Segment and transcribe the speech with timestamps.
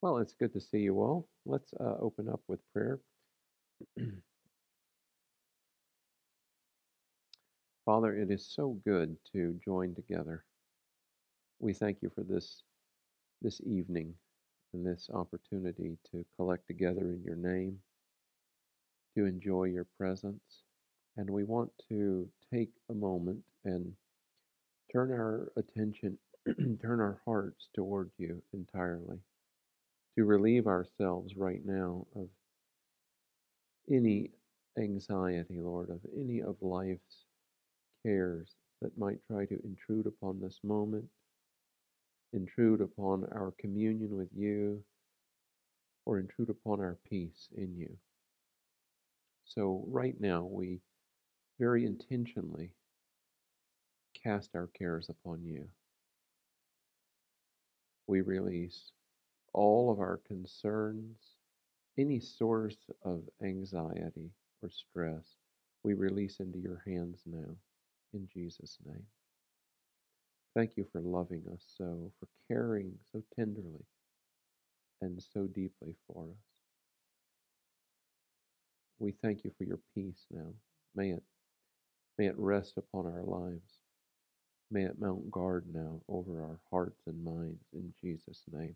[0.00, 1.28] Well, it's good to see you all.
[1.44, 3.00] Let's uh, open up with prayer.
[7.84, 10.44] Father, it is so good to join together.
[11.58, 12.62] We thank you for this
[13.42, 14.14] this evening
[14.72, 17.78] and this opportunity to collect together in your name,
[19.16, 20.62] to enjoy your presence.
[21.16, 23.92] And we want to take a moment and
[24.92, 29.18] turn our attention, and turn our hearts toward you entirely
[30.18, 32.28] to relieve ourselves right now of
[33.88, 34.32] any
[34.76, 37.24] anxiety, Lord, of any of life's
[38.04, 38.48] cares
[38.82, 41.04] that might try to intrude upon this moment,
[42.32, 44.82] intrude upon our communion with you,
[46.04, 47.96] or intrude upon our peace in you.
[49.44, 50.80] So, right now, we
[51.60, 52.72] very intentionally
[54.20, 55.68] cast our cares upon you.
[58.08, 58.90] We release
[59.52, 61.16] all of our concerns,
[61.98, 64.30] any source of anxiety
[64.62, 65.36] or stress,
[65.82, 67.56] we release into your hands now
[68.12, 69.06] in Jesus' name.
[70.54, 73.84] Thank you for loving us so, for caring so tenderly
[75.00, 76.38] and so deeply for us.
[78.98, 80.52] We thank you for your peace now.
[80.96, 81.22] May it,
[82.18, 83.78] may it rest upon our lives.
[84.70, 88.74] May it mount guard now over our hearts and minds in Jesus' name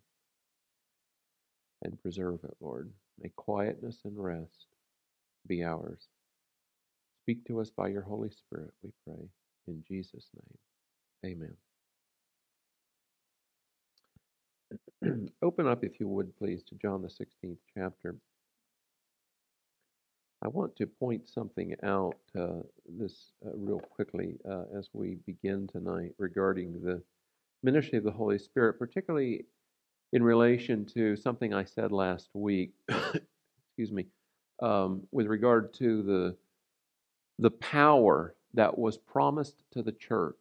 [1.83, 2.91] and preserve it, Lord.
[3.21, 4.67] May quietness and rest
[5.47, 6.09] be ours.
[7.23, 9.29] Speak to us by your Holy Spirit, we pray.
[9.69, 10.29] In Jesus'
[11.25, 11.53] name,
[15.03, 15.29] amen.
[15.43, 18.17] Open up, if you would, please, to John the 16th chapter.
[20.45, 22.63] I want to point something out uh,
[22.99, 27.01] this uh, real quickly uh, as we begin tonight regarding the
[27.63, 29.45] ministry of the Holy Spirit, particularly
[30.13, 34.07] in relation to something I said last week, excuse me,
[34.61, 36.37] um, with regard to the
[37.39, 40.37] the power that was promised to the church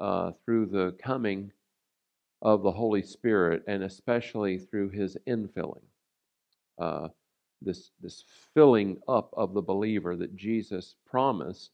[0.00, 1.50] uh, through the coming
[2.40, 5.82] of the Holy Spirit, and especially through His infilling,
[6.78, 7.08] uh,
[7.60, 8.24] this this
[8.54, 11.72] filling up of the believer that Jesus promised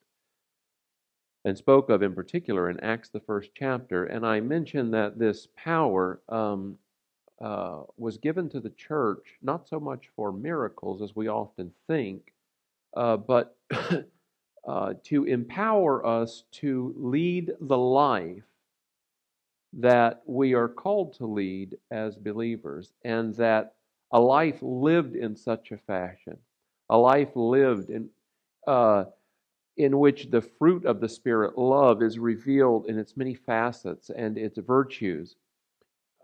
[1.48, 4.04] and spoke of in particular in Acts, the first chapter.
[4.04, 6.76] And I mentioned that this power um,
[7.40, 12.34] uh, was given to the church not so much for miracles as we often think,
[12.94, 13.56] uh, but
[14.68, 18.42] uh, to empower us to lead the life
[19.72, 23.74] that we are called to lead as believers, and that
[24.12, 26.36] a life lived in such a fashion,
[26.90, 28.08] a life lived in
[28.66, 29.04] uh,
[29.78, 34.36] in which the fruit of the Spirit, love, is revealed in its many facets and
[34.36, 35.36] its virtues,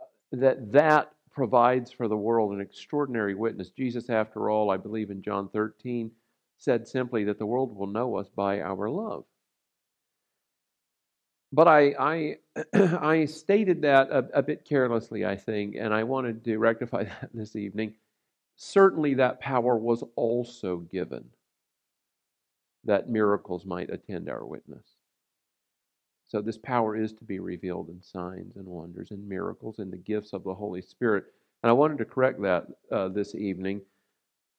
[0.00, 3.70] uh, that that provides for the world an extraordinary witness.
[3.70, 6.10] Jesus, after all, I believe in John 13,
[6.58, 9.24] said simply that the world will know us by our love.
[11.52, 12.36] But I, I,
[12.74, 17.30] I stated that a, a bit carelessly, I think, and I wanted to rectify that
[17.32, 17.94] this evening.
[18.56, 21.24] Certainly, that power was also given
[22.84, 24.84] that miracles might attend our witness.
[26.26, 29.98] So, this power is to be revealed in signs and wonders and miracles and the
[29.98, 31.24] gifts of the Holy Spirit.
[31.62, 33.82] And I wanted to correct that uh, this evening.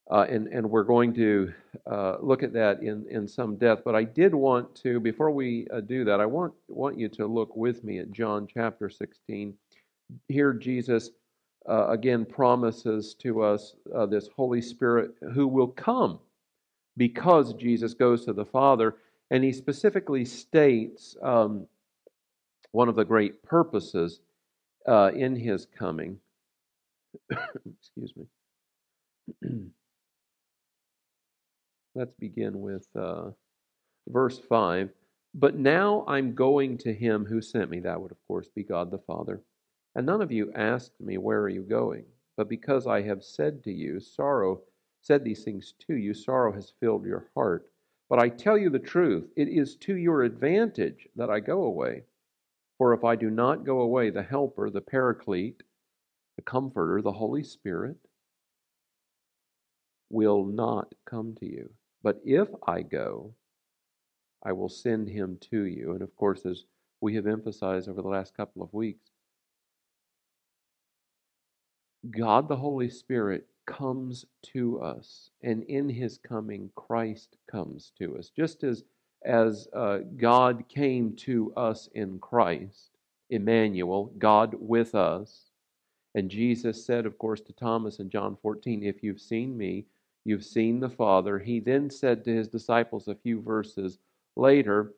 [0.09, 1.51] Uh, and, and we're going to
[1.91, 3.83] uh, look at that in, in some depth.
[3.83, 7.25] But I did want to, before we uh, do that, I want, want you to
[7.25, 9.55] look with me at John chapter 16.
[10.27, 11.09] Here, Jesus
[11.67, 16.19] uh, again promises to us uh, this Holy Spirit who will come
[16.97, 18.95] because Jesus goes to the Father.
[19.31, 21.67] And he specifically states um,
[22.71, 24.19] one of the great purposes
[24.87, 26.19] uh, in his coming.
[27.79, 28.25] Excuse me.
[31.95, 33.31] Let's begin with uh,
[34.07, 34.89] verse 5.
[35.33, 37.79] But now I'm going to him who sent me.
[37.79, 39.41] That would, of course, be God the Father.
[39.95, 42.05] And none of you asked me, Where are you going?
[42.37, 44.61] But because I have said to you, Sorrow
[45.05, 47.69] said these things to you, sorrow has filled your heart.
[48.09, 52.03] But I tell you the truth, it is to your advantage that I go away.
[52.79, 55.61] For if I do not go away, the Helper, the Paraclete,
[56.37, 57.97] the Comforter, the Holy Spirit,
[60.09, 61.69] will not come to you.
[62.01, 63.35] But if I go,
[64.43, 65.91] I will send him to you.
[65.91, 66.65] And of course, as
[66.99, 69.11] we have emphasized over the last couple of weeks,
[72.09, 78.29] God the Holy Spirit comes to us, and in his coming, Christ comes to us.
[78.29, 78.83] Just as,
[79.25, 82.91] as uh, God came to us in Christ,
[83.29, 85.45] Emmanuel, God with us,
[86.15, 89.85] And Jesus said, of course, to Thomas in John 14, If you've seen me,
[90.25, 91.39] you've seen the Father.
[91.39, 93.99] He then said to his disciples a few verses
[94.35, 94.93] later,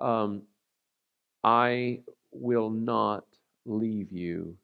[0.00, 0.42] um,
[1.44, 2.00] I
[2.32, 3.24] will not
[3.66, 4.56] leave you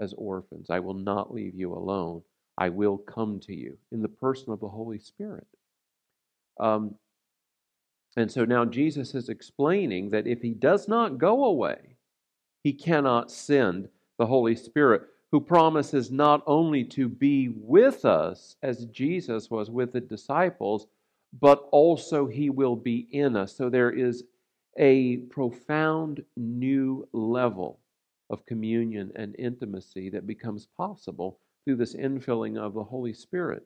[0.00, 0.70] as orphans.
[0.70, 2.22] I will not leave you alone.
[2.60, 5.46] I will come to you in the person of the Holy Spirit.
[6.60, 6.94] Um,
[8.18, 11.96] and so now Jesus is explaining that if he does not go away,
[12.62, 18.84] he cannot send the Holy Spirit, who promises not only to be with us as
[18.86, 20.86] Jesus was with the disciples,
[21.40, 23.56] but also he will be in us.
[23.56, 24.24] So there is
[24.76, 27.78] a profound new level
[28.28, 31.38] of communion and intimacy that becomes possible
[31.70, 33.64] through this infilling of the Holy Spirit.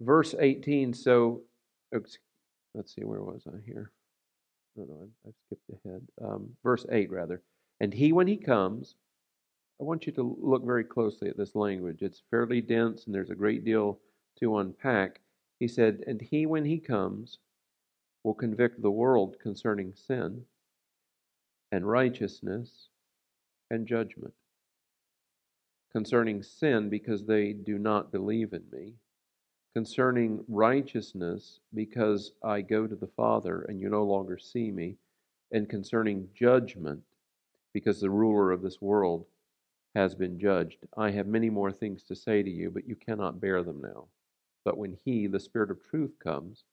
[0.00, 1.42] Verse 18, so,
[1.92, 3.92] let's see, where was I here?
[4.74, 6.00] No, no, I, I skipped ahead.
[6.24, 7.42] Um, verse 8, rather.
[7.80, 8.94] And he, when he comes,
[9.78, 11.98] I want you to look very closely at this language.
[12.00, 13.98] It's fairly dense and there's a great deal
[14.38, 15.20] to unpack.
[15.60, 17.36] He said, And he, when he comes,
[18.24, 20.46] will convict the world concerning sin
[21.70, 22.88] and righteousness
[23.70, 24.32] and judgment
[25.96, 28.92] concerning sin because they do not believe in me,
[29.72, 34.98] concerning righteousness because I go to the Father and you no longer see me,
[35.52, 37.00] and concerning judgment
[37.72, 39.24] because the ruler of this world
[39.94, 40.76] has been judged.
[40.98, 44.04] I have many more things to say to you, but you cannot bear them now.
[44.66, 46.64] But when He, the Spirit of truth, comes,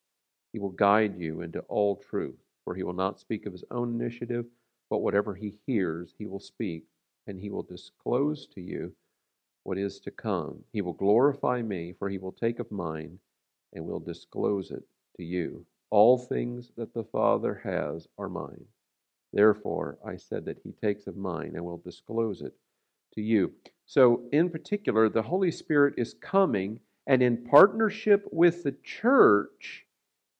[0.51, 3.97] He will guide you into all truth, for He will not speak of His own
[4.01, 4.47] initiative,
[4.89, 6.83] but whatever He hears, He will speak,
[7.25, 8.93] and He will disclose to you
[9.63, 10.63] what is to come.
[10.71, 13.19] He will glorify me, for he will take of mine
[13.73, 14.83] and will disclose it
[15.17, 15.65] to you.
[15.89, 18.65] All things that the Father has are mine.
[19.31, 22.53] Therefore, I said that he takes of mine and will disclose it
[23.15, 23.53] to you.
[23.85, 29.85] So, in particular, the Holy Spirit is coming, and in partnership with the church,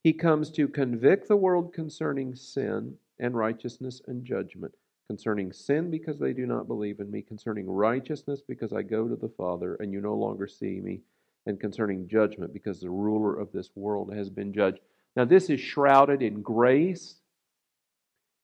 [0.04, 4.74] he comes to convict the world concerning sin and righteousness and judgment
[5.08, 9.16] concerning sin because they do not believe in me, concerning righteousness because I go to
[9.16, 11.02] the Father and you no longer see me,
[11.46, 14.80] and concerning judgment because the ruler of this world has been judged.
[15.16, 17.16] Now, this is shrouded in grace,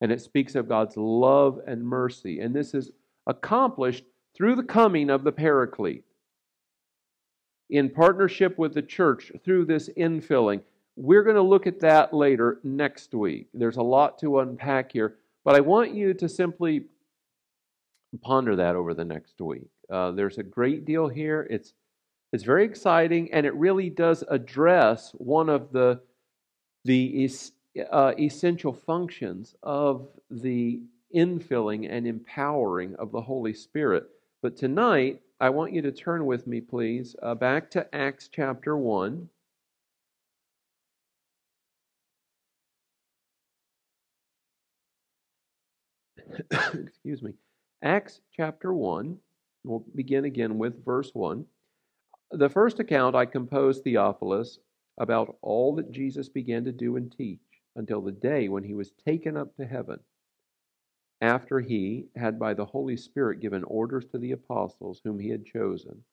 [0.01, 2.91] and it speaks of God's love and mercy, and this is
[3.25, 4.03] accomplished
[4.35, 6.03] through the coming of the Paraclete
[7.69, 10.61] in partnership with the church through this infilling.
[10.95, 13.47] We're going to look at that later next week.
[13.53, 15.15] There's a lot to unpack here.
[15.45, 16.85] But I want you to simply
[18.21, 19.69] ponder that over the next week.
[19.89, 21.47] Uh, there's a great deal here.
[21.49, 21.73] It's
[22.31, 26.01] it's very exciting, and it really does address one of the
[26.85, 27.51] the es,
[27.91, 30.81] uh, essential functions of the
[31.15, 34.07] infilling and empowering of the Holy Spirit.
[34.41, 38.77] But tonight, I want you to turn with me, please, uh, back to Acts chapter
[38.77, 39.29] one.
[46.73, 47.33] excuse me,
[47.83, 49.17] Acts chapter 1.
[49.63, 51.45] We'll begin again with verse 1.
[52.31, 54.59] The first account I composed Theophilus
[54.97, 57.39] about all that Jesus began to do and teach
[57.75, 59.99] until the day when he was taken up to heaven,
[61.21, 65.45] after he had by the Holy Spirit given orders to the apostles whom he had
[65.45, 66.03] chosen.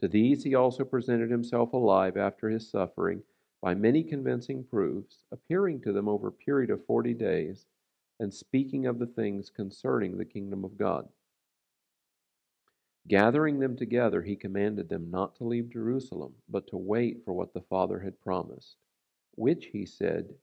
[0.00, 3.22] To these he also presented himself alive after his suffering
[3.60, 7.66] by many convincing proofs, appearing to them over a period of forty days
[8.20, 11.08] and speaking of the things concerning the kingdom of God.
[13.06, 17.54] Gathering them together, he commanded them not to leave Jerusalem, but to wait for what
[17.54, 18.76] the Father had promised,
[19.34, 20.34] which, he said,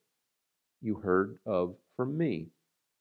[0.81, 2.47] you heard of from me.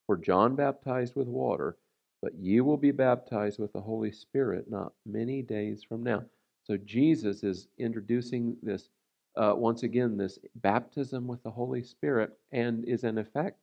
[0.07, 1.77] For John baptized with water,
[2.21, 6.25] but you will be baptized with the Holy Spirit not many days from now.
[6.65, 8.89] So Jesus is introducing this,
[9.37, 13.59] uh, once again, this baptism with the Holy Spirit, and is in effect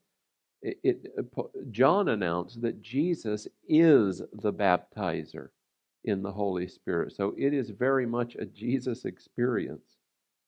[0.62, 5.50] it, it, John announced that Jesus is the baptizer
[6.04, 7.14] in the Holy Spirit.
[7.14, 9.98] So it is very much a Jesus experience.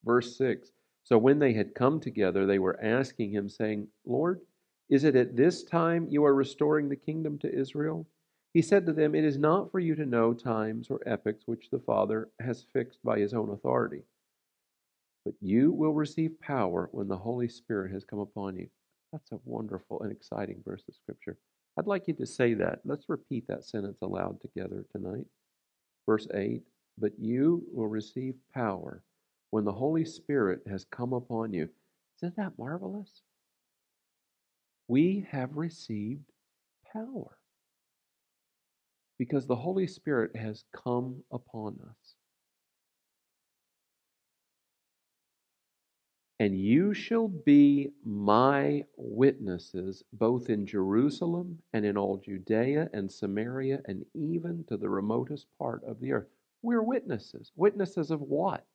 [0.04, 0.72] Verse 6
[1.04, 4.42] So when they had come together, they were asking him, saying, Lord,
[4.90, 8.08] is it at this time you are restoring the kingdom to Israel?
[8.54, 11.70] He said to them, It is not for you to know times or epochs which
[11.72, 14.04] the Father has fixed by his own authority.
[15.26, 18.68] But you will receive power when the Holy Spirit has come upon you
[19.14, 21.38] that's a wonderful and exciting verse of Scripture.
[21.80, 22.82] I'd like you to say that.
[22.86, 25.28] Let's repeat that sentence aloud together tonight.
[26.08, 26.64] Verse 8
[26.98, 29.04] But you will receive power
[29.52, 31.70] when the Holy Spirit has come upon you.
[32.22, 33.22] Isn't that marvelous?
[34.90, 36.32] We have received
[36.92, 37.38] power
[39.20, 42.16] Because the Holy Spirit has come upon us.
[46.44, 53.82] And you shall be my witnesses both in Jerusalem and in all Judea and Samaria
[53.86, 56.28] and even to the remotest part of the earth.
[56.62, 57.54] We're witnesses.
[57.56, 58.66] Witnesses of what?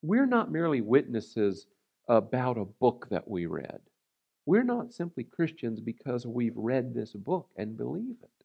[0.00, 1.66] We're not merely witnesses
[2.08, 3.80] about a book that we read.
[4.46, 8.39] We're not simply Christians because we've read this book and believe it.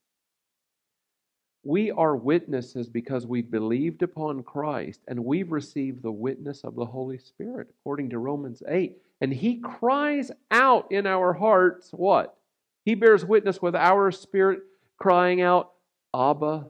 [1.66, 6.86] We are witnesses because we've believed upon Christ and we've received the witness of the
[6.86, 8.96] Holy Spirit, according to Romans 8.
[9.20, 12.38] And He cries out in our hearts what?
[12.86, 14.60] He bears witness with our spirit,
[15.00, 15.72] crying out,
[16.16, 16.68] Abba,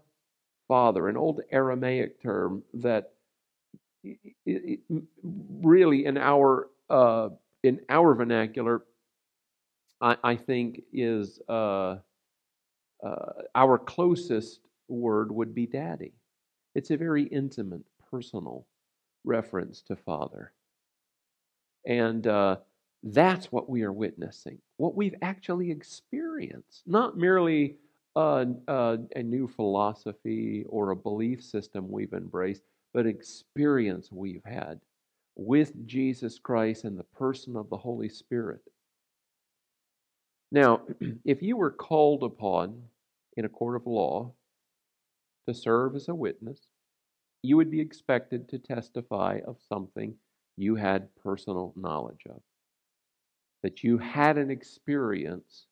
[0.69, 3.11] Father, an old Aramaic term that
[5.21, 7.29] really in our uh,
[7.63, 8.83] in our vernacular,
[9.99, 11.97] I, I think is uh,
[13.05, 16.13] uh, our closest word would be daddy.
[16.73, 18.65] It's a very intimate, personal
[19.23, 20.51] reference to father.
[21.85, 22.57] And uh,
[23.03, 27.77] that's what we are witnessing, what we've actually experienced, not merely
[28.15, 28.47] a,
[29.23, 32.63] new philosophy or a belief system we've embraced,
[32.93, 34.79] but experience we've had
[35.35, 38.61] with Jesus Christ and the person of the Holy Spirit.
[40.51, 40.81] Now,
[41.25, 42.81] if you were called upon
[43.37, 44.31] in a court of law
[45.47, 46.67] to serve as a witness,
[47.41, 50.15] you would be expected to testify of something
[50.57, 52.41] you had personal knowledge of.
[53.63, 55.65] That you had an experience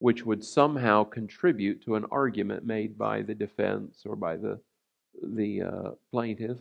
[0.00, 4.60] which would somehow contribute to an argument made by the defense or by the,
[5.22, 6.58] the uh, plaintiff.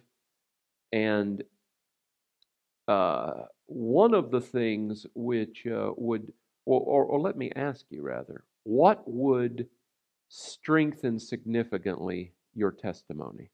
[0.92, 1.44] And
[2.88, 6.32] uh, one of the things which uh, would,
[6.66, 9.68] or, or, or let me ask you rather, what would
[10.30, 13.52] strengthen significantly your testimony?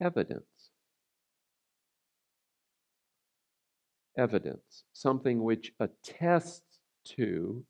[0.00, 0.70] Evidence.
[4.16, 4.84] Evidence.
[4.92, 6.78] Something which attests
[7.16, 7.64] to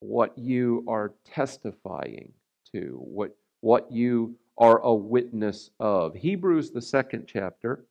[0.00, 2.32] what you are testifying
[2.72, 6.14] to, what, what you are a witness of.
[6.14, 7.86] Hebrews, the second chapter.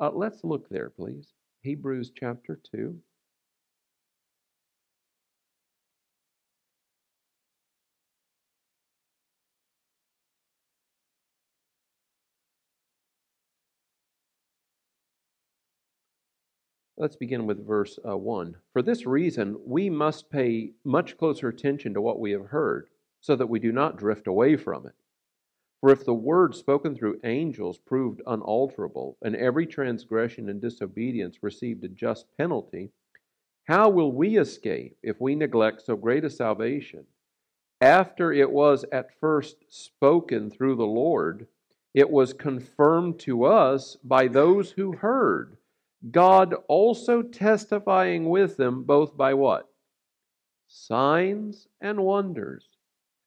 [0.00, 1.32] Uh, let's look there, please.
[1.62, 2.96] Hebrews chapter 2.
[17.00, 18.56] Let's begin with verse uh, 1.
[18.72, 22.88] For this reason, we must pay much closer attention to what we have heard,
[23.20, 24.94] so that we do not drift away from it.
[25.80, 31.84] For if the word spoken through angels proved unalterable, and every transgression and disobedience received
[31.84, 32.90] a just penalty,
[33.68, 37.04] how will we escape if we neglect so great a salvation?
[37.80, 41.46] After it was at first spoken through the Lord,
[41.94, 45.57] it was confirmed to us by those who heard
[46.10, 49.68] God also testifying with them both by what?
[50.68, 52.68] Signs and wonders,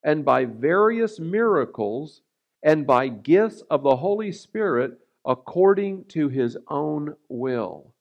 [0.03, 2.21] and by various miracles,
[2.63, 7.93] and by gifts of the Holy Spirit according to his own will.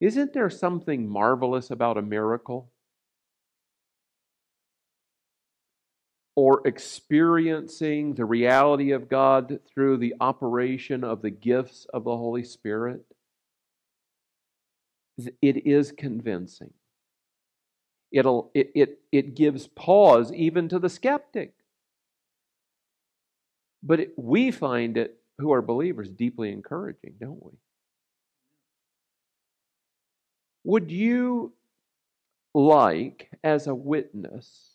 [0.00, 2.70] Isn't there something marvelous about a miracle?
[6.36, 12.44] Or experiencing the reality of God through the operation of the gifts of the Holy
[12.44, 13.04] Spirit?
[15.18, 16.72] It is convincing.
[18.12, 21.54] It'll, it, it, it gives pause even to the skeptic.
[23.82, 27.52] But it, we find it, who are believers, deeply encouraging, don't we?
[30.64, 31.52] Would you
[32.54, 34.70] like, as a witness,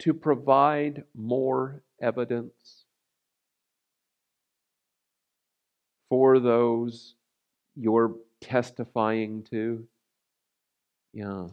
[0.00, 2.84] to provide more evidence
[6.08, 7.14] for those
[7.76, 9.86] you're testifying to.
[11.14, 11.48] Yeah,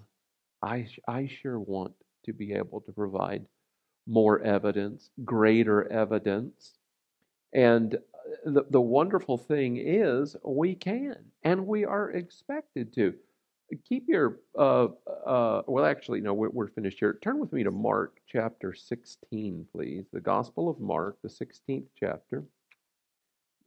[0.62, 1.94] I, I sure want
[2.26, 3.46] to be able to provide
[4.08, 6.74] more evidence, greater evidence.
[7.54, 8.00] And uh,
[8.46, 13.14] the, the wonderful thing is, we can, and we are expected to.
[13.88, 14.88] Keep your, uh,
[15.26, 17.20] uh, well, actually, no, we're, we're finished here.
[17.22, 20.06] Turn with me to Mark chapter 16, please.
[20.12, 22.44] The Gospel of Mark, the 16th chapter.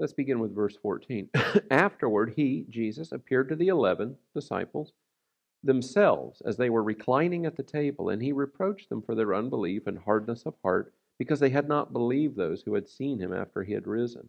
[0.03, 1.29] Let's begin with verse 14.
[1.71, 4.95] Afterward, he, Jesus, appeared to the eleven disciples
[5.63, 9.87] themselves as they were reclining at the table, and he reproached them for their unbelief
[9.87, 13.63] and hardness of heart, because they had not believed those who had seen him after
[13.63, 14.29] he had risen.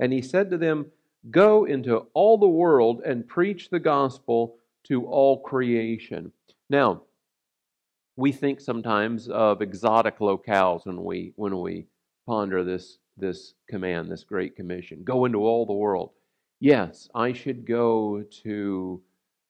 [0.00, 0.86] And he said to them,
[1.30, 4.56] Go into all the world and preach the gospel
[4.88, 6.32] to all creation.
[6.68, 7.02] Now,
[8.16, 11.86] we think sometimes of exotic locales when we when we
[12.26, 15.02] ponder this this command, this great commission.
[15.04, 16.10] Go into all the world.
[16.60, 19.02] Yes, I should go to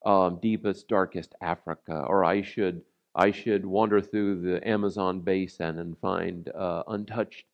[0.04, 2.82] um, deepest, darkest Africa, or I should
[3.14, 7.44] I should wander through the Amazon basin and find uh, untouched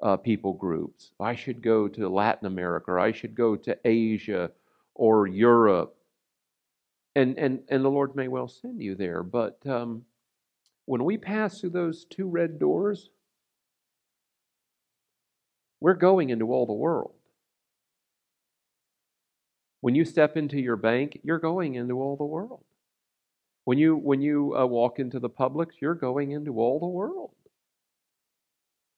[0.00, 1.12] uh, people groups.
[1.20, 4.50] I should go to Latin America, or I should go to Asia
[4.94, 5.96] or Europe.
[7.14, 9.22] And, and, and the Lord may well send you there.
[9.22, 10.02] But um,
[10.86, 13.10] when we pass through those two red doors,
[15.82, 17.12] we're going into all the world.
[19.80, 22.62] When you step into your bank, you're going into all the world.
[23.64, 27.32] When you when you uh, walk into the public, you're going into all the world.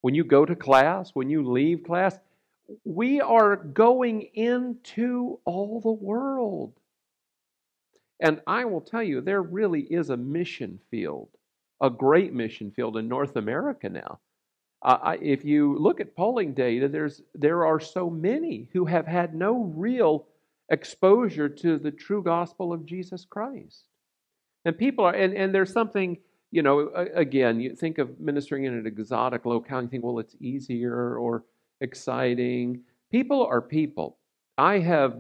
[0.03, 2.19] When you go to class, when you leave class,
[2.85, 6.75] we are going into all the world.
[8.21, 11.29] And I will tell you, there really is a mission field,
[11.81, 14.19] a great mission field in North America now.
[14.85, 19.73] If you look at polling data, there's, there are so many who have had no
[19.75, 20.27] real
[20.71, 23.85] exposure to the true gospel of Jesus Christ.
[24.65, 26.19] And people are, and, and there's something,
[26.51, 30.37] you know, again, you think of ministering in an exotic locale, you think, well, it's
[30.41, 31.45] easier or
[31.81, 32.81] exciting.
[33.11, 34.19] People are people.
[34.57, 35.17] I have,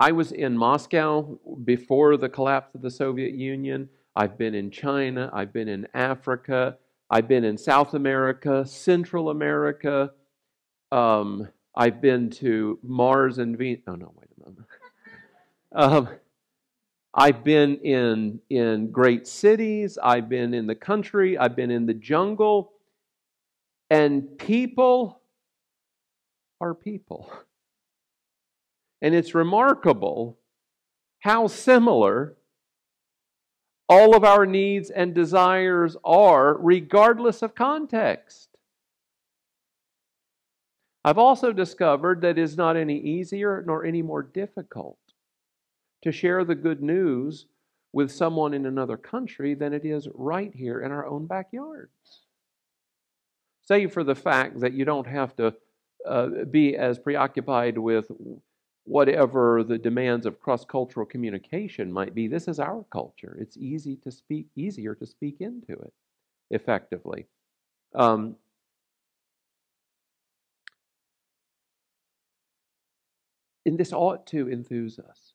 [0.00, 3.88] I was in Moscow before the collapse of the Soviet Union.
[4.16, 5.30] I've been in China.
[5.32, 6.76] I've been in Africa.
[7.10, 10.12] I've been in South America, Central America.
[10.92, 13.82] Um, I've been to Mars and Venus.
[13.86, 14.66] Oh, no, wait a moment.
[15.70, 16.08] Um,
[17.12, 21.92] I've been in, in great cities, I've been in the country, I've been in the
[21.92, 22.72] jungle,
[23.90, 25.20] and people
[26.58, 27.30] are people.
[29.02, 30.38] And it's remarkable
[31.20, 32.37] how similar
[33.88, 38.48] all of our needs and desires are, regardless of context.
[41.04, 44.98] I've also discovered that it's not any easier nor any more difficult
[46.02, 47.46] to share the good news
[47.92, 52.26] with someone in another country than it is right here in our own backyards.
[53.64, 55.54] Save for the fact that you don't have to
[56.06, 58.10] uh, be as preoccupied with
[58.88, 62.26] whatever the demands of cross-cultural communication might be.
[62.26, 63.36] This is our culture.
[63.38, 65.92] It's easy to speak, easier to speak into it
[66.50, 67.26] effectively.
[67.94, 68.36] Um,
[73.66, 75.34] and this ought to enthuse us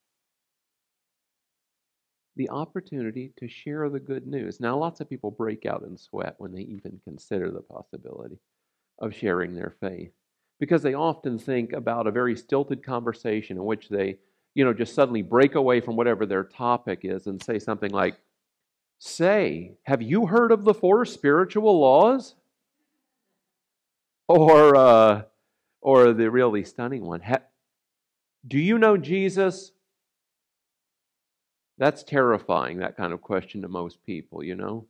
[2.35, 4.59] the opportunity to share the good news.
[4.59, 8.39] Now, lots of people break out in sweat when they even consider the possibility
[8.97, 10.11] of sharing their faith
[10.59, 14.17] because they often think about a very stilted conversation in which they,
[14.53, 18.15] you know, just suddenly break away from whatever their topic is and say something like,
[18.99, 22.35] Say, have you heard of the four spiritual laws?
[24.29, 25.23] Or, uh,
[25.81, 27.21] or the really stunning one,
[28.47, 29.73] do you know Jesus?
[31.77, 34.85] That's terrifying, that kind of question to most people, you know?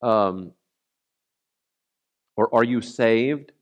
[0.00, 0.52] Um,
[2.36, 3.52] or are you saved?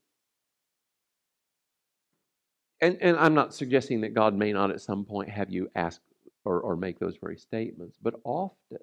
[2.83, 6.01] And, and I'm not suggesting that God may not at some point have you ask
[6.45, 8.81] or, or make those very statements, but often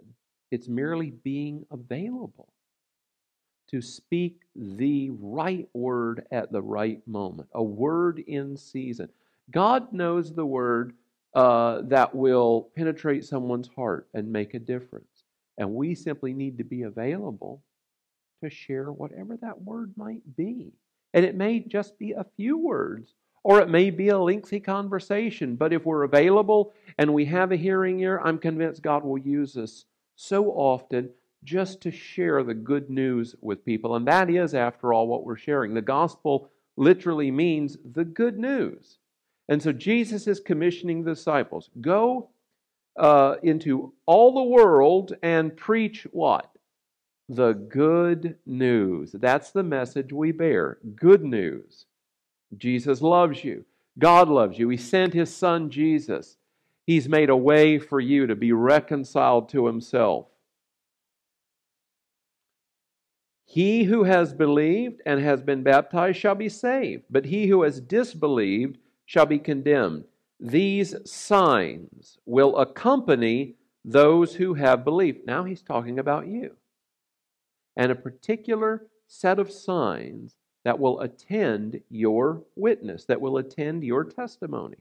[0.52, 2.48] it's merely being available
[3.70, 9.10] to speak the right word at the right moment, a word in season.
[9.52, 10.94] God knows the word
[11.36, 15.26] uh, that will penetrate someone's heart and make a difference.
[15.58, 17.62] And we simply need to be available
[18.42, 20.72] to share whatever that word might be.
[21.14, 25.56] And it may just be a few words, or it may be a lengthy conversation.
[25.56, 29.58] But if we're available and we have a hearing ear, I'm convinced God will use
[29.58, 31.10] us so often
[31.44, 33.96] just to share the good news with people.
[33.96, 35.74] And that is, after all, what we're sharing.
[35.74, 38.98] The gospel literally means the good news.
[39.48, 42.30] And so Jesus is commissioning the disciples go
[42.98, 46.52] uh, into all the world and preach what?
[47.30, 49.12] The good news.
[49.14, 50.80] That's the message we bear.
[50.96, 51.86] Good news.
[52.58, 53.66] Jesus loves you.
[53.98, 54.70] God loves you.
[54.70, 56.38] He sent His Son Jesus.
[56.86, 60.28] He's made a way for you to be reconciled to Himself.
[63.46, 67.82] He who has believed and has been baptized shall be saved, but he who has
[67.82, 70.04] disbelieved shall be condemned.
[70.40, 75.26] These signs will accompany those who have believed.
[75.26, 76.58] Now he's talking about you.
[77.76, 80.36] And a particular set of signs
[80.70, 84.78] that will attend your witness, that will attend your testimony.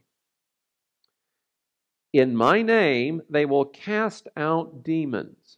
[2.13, 5.57] In my name, they will cast out demons.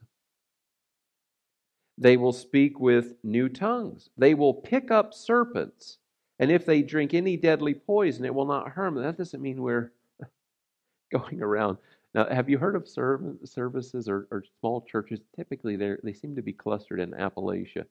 [1.99, 4.11] They will speak with new tongues.
[4.17, 5.99] They will pick up serpents.
[6.39, 9.03] And if they drink any deadly poison, it will not harm them.
[9.03, 9.91] That doesn't mean we're
[11.11, 11.77] going around.
[12.15, 15.19] Now, have you heard of services or, or small churches?
[15.35, 17.87] Typically, they seem to be clustered in Appalachia,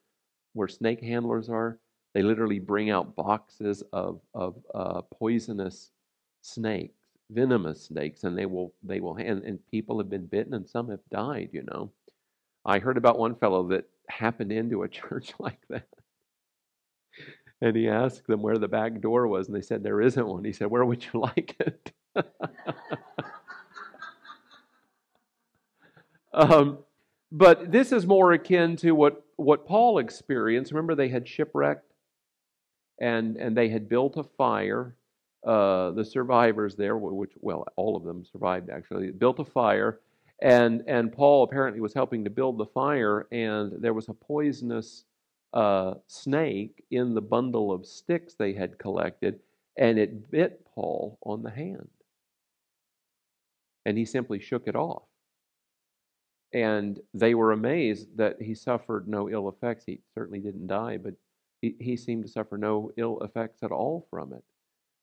[0.54, 1.78] where snake handlers are.
[2.14, 5.92] They literally bring out boxes of, of uh, poisonous
[6.42, 6.96] snakes,
[7.30, 10.90] venomous snakes, and they will they will and, and people have been bitten and some
[10.90, 11.50] have died.
[11.52, 11.92] You know,
[12.66, 15.88] I heard about one fellow that happened into a church like that.
[17.62, 20.44] And he asked them where the back door was, and they said, There isn't one.
[20.46, 21.92] He said, Where would you like it?
[26.34, 26.80] um,
[27.32, 30.72] but this is more akin to what, what Paul experienced.
[30.72, 31.89] Remember, they had shipwrecked
[33.00, 34.96] and, and they had built a fire.
[35.46, 40.00] Uh, the survivors there, which, well, all of them survived actually, built a fire
[40.42, 45.04] and, and Paul apparently was helping to build the fire, and there was a poisonous
[45.54, 49.40] uh, snake in the bundle of sticks they had collected,
[49.78, 51.90] and it bit Paul on the hand.
[53.86, 55.04] And he simply shook it off.
[56.54, 59.84] And they were amazed that he suffered no ill effects.
[59.86, 61.14] He certainly didn't die, but
[61.62, 64.44] he, he seemed to suffer no ill effects at all from it.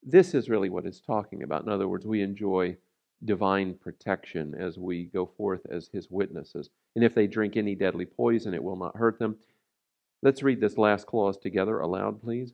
[0.02, 1.64] This is really what it's talking about.
[1.64, 2.76] In other words, we enjoy
[3.24, 6.70] divine protection as we go forth as his witnesses.
[6.94, 9.36] And if they drink any deadly poison, it will not hurt them.
[10.22, 12.52] Let's read this last clause together aloud, please.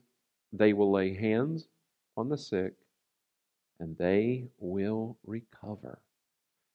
[0.51, 1.67] They will lay hands
[2.15, 2.73] on the sick
[3.79, 5.99] and they will recover.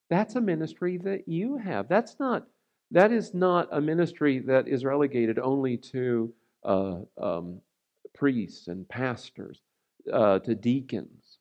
[0.09, 1.87] That's a ministry that you have.
[1.87, 2.47] That's not
[2.91, 7.61] that is not a ministry that is relegated only to uh, um,
[8.13, 9.61] priests and pastors,
[10.11, 11.37] uh, to deacons.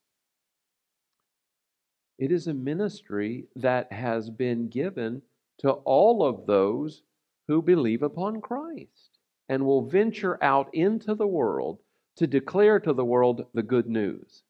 [2.19, 5.23] It is a ministry that has been given
[5.59, 7.03] to all of those
[7.47, 11.79] who believe upon Christ and will venture out into the world
[12.17, 14.43] to declare to the world the good news.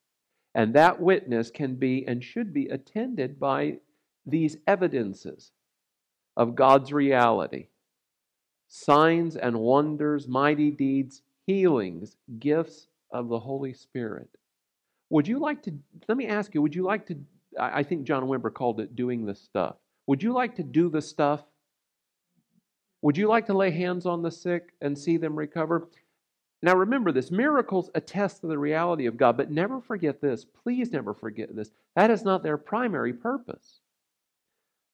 [0.55, 3.79] And that witness can be and should be attended by
[4.27, 5.53] these evidences
[6.37, 7.69] of God's reality
[8.69, 14.29] signs and wonders, mighty deeds, healings, gifts of the Holy Spirit.
[15.11, 15.73] Would you like to,
[16.07, 17.17] let me ask you, would you like to
[17.59, 19.77] I think John Wimber called it doing the stuff.
[20.07, 21.43] Would you like to do the stuff?
[23.03, 25.89] Would you like to lay hands on the sick and see them recover?
[26.63, 30.45] Now remember this miracles attest to the reality of God, but never forget this.
[30.45, 31.71] Please never forget this.
[31.95, 33.81] That is not their primary purpose.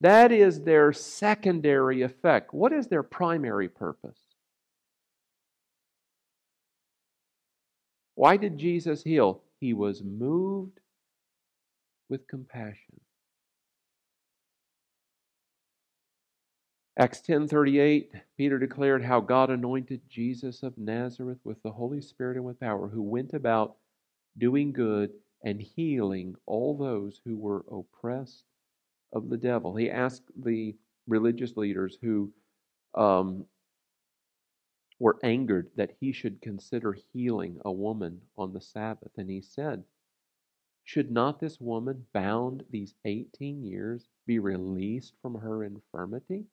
[0.05, 2.53] That is their secondary effect.
[2.53, 4.19] What is their primary purpose?
[8.15, 9.41] Why did Jesus heal?
[9.61, 10.79] He was moved
[12.11, 13.01] with compassion.
[16.99, 22.45] Acts 10:38 Peter declared how God anointed Jesus of Nazareth with the Holy Spirit and
[22.45, 23.79] with power who went about
[24.37, 28.45] doing good and healing all those who were oppressed
[29.15, 29.75] of the devil.
[29.75, 32.33] He asked the religious leaders who
[32.95, 33.47] um,
[34.99, 39.13] were angered that he should consider healing a woman on the Sabbath.
[39.17, 39.85] And he said,
[40.85, 46.45] should not this woman, bound these 18 years, be released from her infirmity?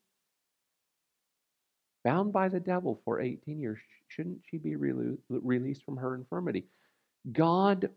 [2.04, 6.65] Bound by the devil for 18 years, shouldn't she be released from her infirmity?
[7.32, 7.89] God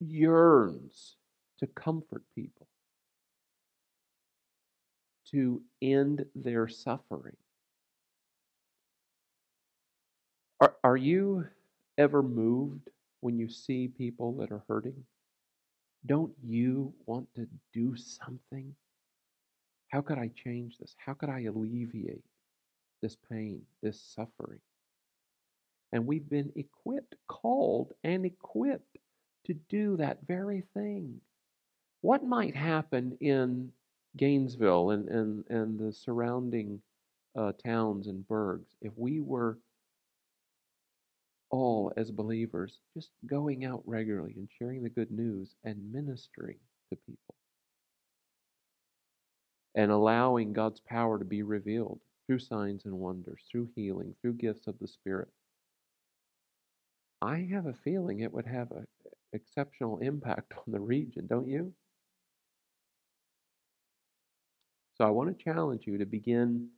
[0.00, 1.16] yearns
[1.58, 2.66] to comfort people,
[5.32, 7.36] to end their suffering.
[10.60, 11.46] Are, are you
[11.98, 12.88] ever moved
[13.20, 15.04] when you see people that are hurting?
[16.06, 18.74] Don't you want to do something?
[19.88, 20.94] How could I change this?
[20.98, 22.24] How could I alleviate
[23.02, 24.60] this pain, this suffering?
[25.92, 28.98] And we've been equipped, called, and equipped
[29.46, 31.20] to do that very thing.
[32.00, 33.70] What might happen in
[34.16, 36.80] Gainesville and, and, and the surrounding
[37.36, 39.58] uh, towns and burgs if we were
[41.50, 46.58] all as believers just going out regularly and sharing the good news and ministering
[46.90, 47.34] to people
[49.76, 54.66] and allowing God's power to be revealed through signs and wonders, through healing, through gifts
[54.66, 55.28] of the Spirit.
[57.22, 58.86] I have a feeling it would have an
[59.32, 61.72] exceptional impact on the region, don't you?
[64.96, 66.68] So I want to challenge you to begin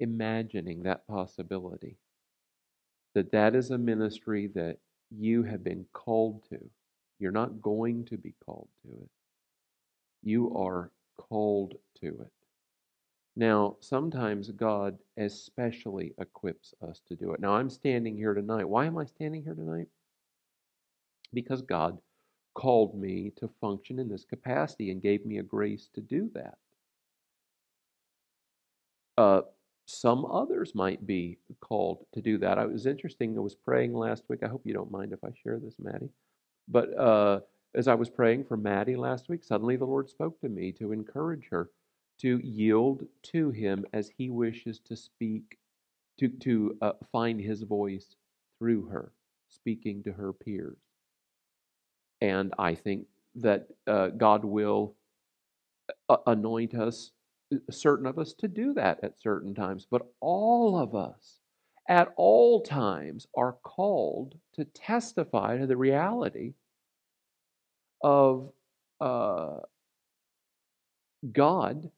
[0.00, 1.96] imagining that possibility
[3.14, 4.78] that that is a ministry that
[5.10, 6.58] you have been called to.
[7.18, 9.08] You're not going to be called to it.
[10.22, 12.32] You are called to it.
[13.36, 17.40] Now, sometimes God especially equips us to do it.
[17.40, 18.68] Now, I'm standing here tonight.
[18.68, 19.88] Why am I standing here tonight?
[21.32, 21.98] Because God
[22.54, 26.58] called me to function in this capacity and gave me a grace to do that.
[29.22, 29.42] Uh,
[29.86, 32.58] some others might be called to do that.
[32.58, 33.36] I was interesting.
[33.36, 34.40] I was praying last week.
[34.44, 36.10] I hope you don't mind if I share this, Maddie.
[36.68, 37.40] But uh,
[37.74, 40.92] as I was praying for Maddie last week, suddenly the Lord spoke to me to
[40.92, 41.70] encourage her
[42.20, 45.58] to yield to Him as He wishes to speak,
[46.18, 48.16] to, to uh, find His voice
[48.58, 49.12] through her,
[49.48, 50.78] speaking to her peers.
[52.20, 53.06] And I think
[53.36, 54.94] that uh, God will
[56.10, 57.12] uh, anoint us,
[57.70, 59.86] certain of us, to do that at certain times.
[59.90, 61.40] But all of us,
[61.88, 66.54] at all times, are called to testify to the reality
[68.02, 68.52] of
[69.00, 69.58] uh,
[71.32, 71.90] God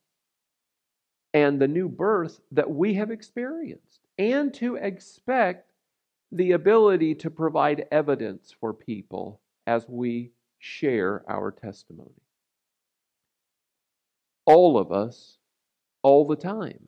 [1.32, 5.72] and the new birth that we have experienced, and to expect
[6.30, 12.10] the ability to provide evidence for people as we share our testimony.
[14.46, 15.38] All of us,
[16.04, 16.86] all the time.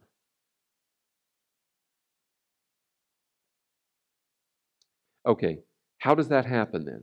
[5.27, 5.59] Okay,
[5.99, 7.03] how does that happen then?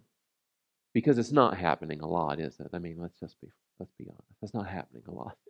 [0.93, 2.67] Because it's not happening a lot, is it?
[2.71, 3.47] I mean, let's just be
[3.79, 4.37] let's be honest.
[4.41, 5.35] It's not happening a lot.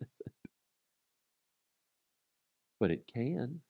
[2.80, 3.60] but it can.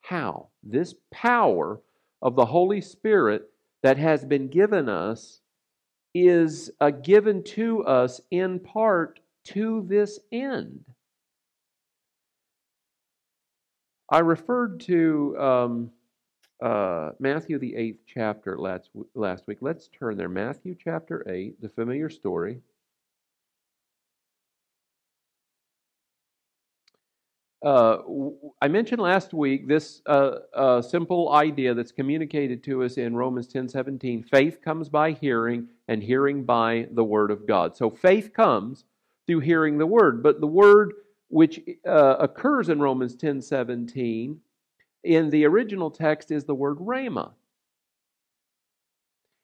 [0.00, 0.48] How?
[0.64, 1.80] This power
[2.20, 3.42] of the Holy Spirit
[3.82, 5.40] that has been given us
[6.14, 10.84] is uh, given to us in part to this end.
[14.10, 15.90] I referred to um,
[16.60, 19.58] uh, Matthew, the eighth chapter, last, last week.
[19.60, 20.28] Let's turn there.
[20.28, 22.58] Matthew chapter 8, the familiar story.
[27.64, 27.98] Uh,
[28.62, 33.46] I mentioned last week this uh, uh, simple idea that's communicated to us in Romans
[33.46, 34.24] 10 17.
[34.24, 37.76] Faith comes by hearing, and hearing by the Word of God.
[37.76, 38.84] So faith comes
[39.26, 40.94] through hearing the Word, but the Word
[41.30, 44.36] which uh, occurs in Romans 10:17
[45.02, 47.32] in the original text is the word rhema.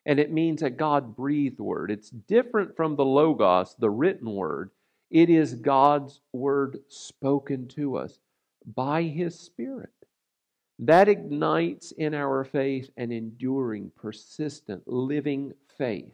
[0.04, 1.90] And it means a God breathed word.
[1.90, 4.70] It's different from the Logos, the written word.
[5.10, 8.18] It is God's word spoken to us
[8.74, 9.90] by His Spirit.
[10.78, 16.12] That ignites in our faith an enduring, persistent, living faith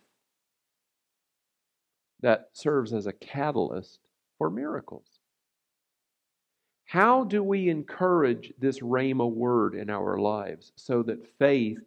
[2.20, 3.98] that serves as a catalyst
[4.38, 5.11] for miracles.
[6.92, 11.78] How do we encourage this Rhema word in our lives so that faith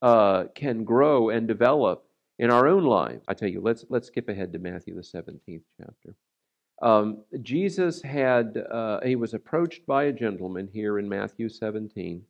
[0.00, 2.06] uh, can grow and develop
[2.38, 3.22] in our own lives?
[3.28, 6.14] I tell you, let's let's skip ahead to Matthew the seventeenth chapter.
[6.80, 12.22] Um, Jesus had uh, he was approached by a gentleman here in Matthew seventeen,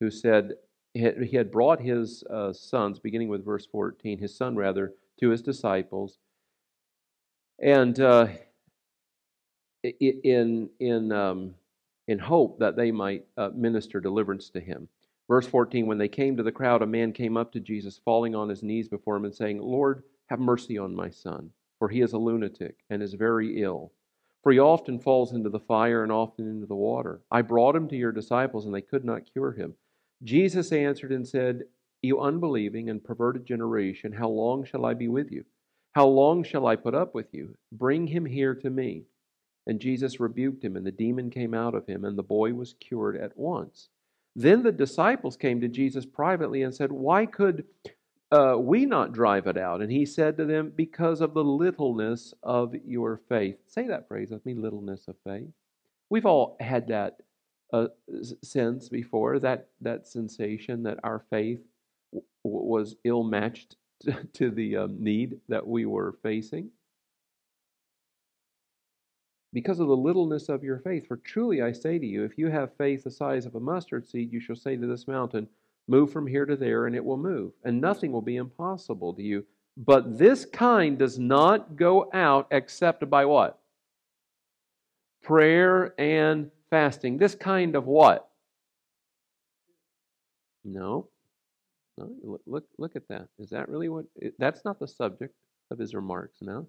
[0.00, 0.54] who said
[0.94, 5.42] he had brought his uh, sons, beginning with verse fourteen, his son rather, to his
[5.42, 6.16] disciples,
[7.60, 8.28] and uh,
[9.84, 11.54] in, in, um,
[12.08, 14.88] in hope that they might uh, minister deliverance to him.
[15.28, 18.34] Verse 14 When they came to the crowd, a man came up to Jesus, falling
[18.34, 22.00] on his knees before him and saying, Lord, have mercy on my son, for he
[22.00, 23.92] is a lunatic and is very ill.
[24.42, 27.22] For he often falls into the fire and often into the water.
[27.30, 29.74] I brought him to your disciples, and they could not cure him.
[30.22, 31.64] Jesus answered and said,
[32.02, 35.44] You unbelieving and perverted generation, how long shall I be with you?
[35.92, 37.56] How long shall I put up with you?
[37.72, 39.04] Bring him here to me.
[39.66, 42.74] And Jesus rebuked him, and the demon came out of him, and the boy was
[42.80, 43.88] cured at once.
[44.36, 47.64] Then the disciples came to Jesus privately and said, Why could
[48.30, 49.80] uh, we not drive it out?
[49.80, 53.56] And he said to them, Because of the littleness of your faith.
[53.66, 55.50] Say that phrase with me littleness of faith.
[56.10, 57.18] We've all had that
[57.72, 57.88] uh,
[58.42, 61.60] sense before, that, that sensation that our faith
[62.12, 63.76] w- was ill matched
[64.34, 66.70] to, the um, need that we were facing
[69.54, 71.06] because of the littleness of your faith.
[71.06, 74.06] For truly I say to you, if you have faith the size of a mustard
[74.06, 75.48] seed, you shall say to this mountain,
[75.86, 79.22] Move from here to there, and it will move, and nothing will be impossible to
[79.22, 79.44] you.
[79.76, 83.58] But this kind does not go out except by what?
[85.22, 87.18] Prayer and fasting.
[87.18, 88.28] This kind of what?
[90.64, 91.08] No.
[91.98, 93.28] No, look, look at that.
[93.38, 94.06] Is that really what?
[94.38, 95.34] That's not the subject
[95.70, 96.66] of his remarks, no?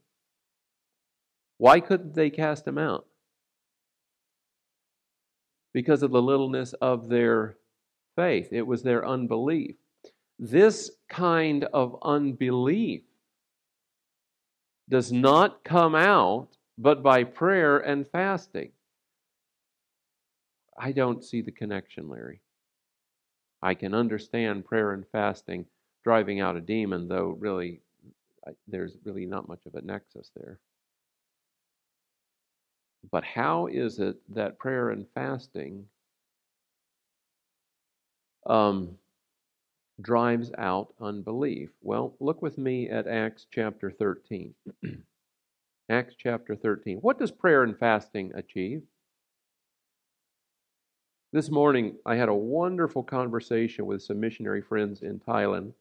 [1.58, 3.06] Why couldn't they cast him out?
[5.74, 7.58] Because of the littleness of their
[8.16, 9.76] faith, it was their unbelief.
[10.40, 13.04] This kind of unbelief
[14.90, 18.72] does not come out but by prayer and fasting.
[20.78, 22.42] I don't see the connection, Larry.
[23.62, 25.66] I can understand prayer and fasting
[26.04, 27.82] driving out a demon, though really
[28.68, 30.60] there's really not much of a nexus there.
[33.12, 35.86] But how is it that prayer and fasting
[38.46, 38.98] um,
[40.02, 41.70] drives out unbelief?
[41.82, 44.54] Well, look with me at Acts chapter 13.
[45.90, 46.98] Acts chapter 13.
[46.98, 48.82] What does prayer and fasting achieve?
[51.32, 55.74] This morning, I had a wonderful conversation with some missionary friends in Thailand.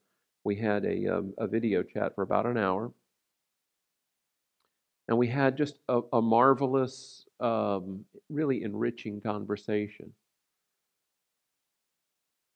[0.42, 2.92] We had a, um, a video chat for about an hour.
[5.08, 10.12] And we had just a, a marvelous, um, really enriching conversation.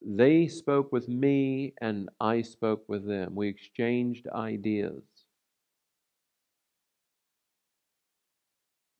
[0.01, 3.35] They spoke with me, and I spoke with them.
[3.35, 5.03] We exchanged ideas.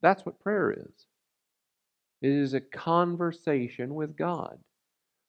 [0.03, 1.07] That's what prayer is.
[2.21, 4.59] It is a conversation with God.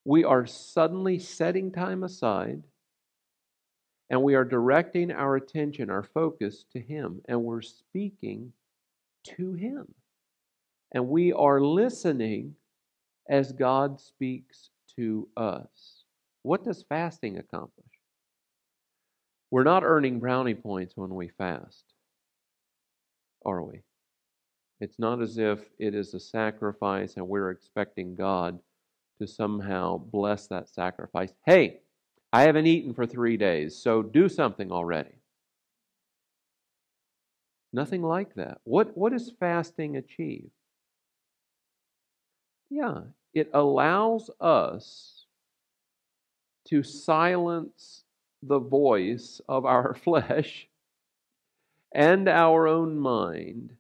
[0.06, 2.64] We are suddenly setting time aside
[4.10, 8.52] and we are directing our attention, our focus to Him, and we're speaking
[9.38, 9.94] to Him.
[10.92, 12.56] And we are listening
[13.30, 16.04] as God speaks to us.
[16.42, 17.86] What does fasting accomplish?
[19.52, 21.86] We're not earning brownie points when we fast,
[23.46, 23.82] are we?
[24.80, 28.60] It's not as if it is a sacrifice and we're expecting God
[29.20, 31.34] to somehow bless that sacrifice.
[31.46, 31.82] Hey,
[32.32, 35.16] I haven't eaten for three days, so do something already.
[37.74, 38.60] Nothing like that.
[38.64, 40.50] What, what does fasting achieve?
[42.70, 43.02] Yeah,
[43.34, 45.26] it allows us
[46.66, 48.04] to silence
[48.44, 50.68] the voice of our flesh
[51.92, 53.72] and our own mind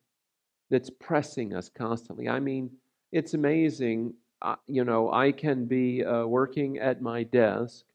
[0.70, 2.28] that's pressing us constantly.
[2.28, 2.72] I mean,
[3.12, 4.14] it's amazing.
[4.42, 7.86] Uh, you know, I can be uh, working at my desk,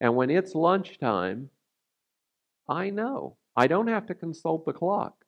[0.00, 1.50] and when it's lunchtime,
[2.68, 3.36] I know.
[3.56, 5.24] I don't have to consult the clock.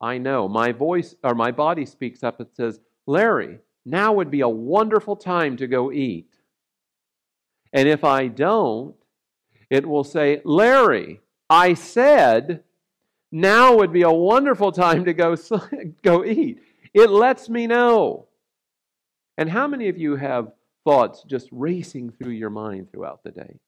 [0.00, 0.48] I know.
[0.48, 5.16] My voice or my body speaks up and says, Larry, now would be a wonderful
[5.16, 6.28] time to go eat.
[7.72, 8.94] And if I don't,
[9.70, 12.62] it will say, Larry, I said
[13.32, 15.36] now would be a wonderful time to go,
[16.02, 16.60] go eat.
[16.94, 18.28] It lets me know.
[19.36, 20.52] And how many of you have
[20.84, 23.58] thoughts just racing through your mind throughout the day?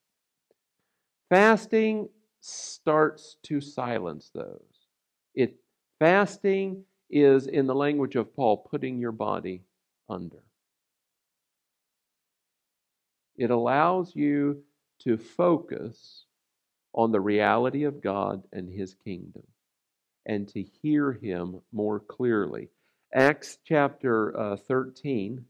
[1.29, 4.87] Fasting starts to silence those.
[5.35, 5.57] It
[5.99, 9.63] fasting is in the language of Paul putting your body
[10.09, 10.43] under.
[13.35, 14.63] It allows you
[14.99, 16.25] to focus
[16.93, 19.43] on the reality of God and his kingdom
[20.25, 22.69] and to hear him more clearly.
[23.13, 25.45] Acts chapter uh, 13,